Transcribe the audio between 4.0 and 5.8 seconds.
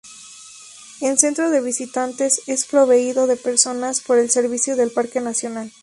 por el servicio del Parque Nacional.